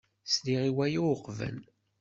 Sliɣ 0.25 0.61
i 0.69 0.71
waya 0.75 1.01
uqbel. 1.13 1.57